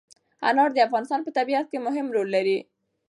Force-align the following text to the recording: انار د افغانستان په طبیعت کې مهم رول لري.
انار 0.49 0.69
د 0.73 0.77
افغانستان 0.87 1.19
په 1.23 1.31
طبیعت 1.37 1.65
کې 1.71 1.83
مهم 1.87 2.07
رول 2.15 2.27
لري. 2.35 2.57